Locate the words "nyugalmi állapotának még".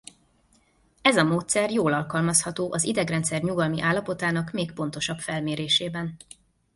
3.43-4.71